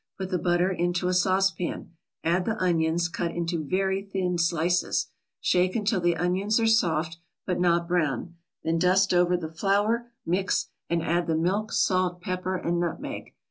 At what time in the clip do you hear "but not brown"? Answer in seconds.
7.45-8.33